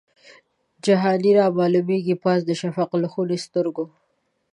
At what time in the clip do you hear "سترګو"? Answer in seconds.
3.45-3.85